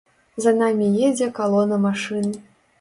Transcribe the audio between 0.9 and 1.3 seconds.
едзе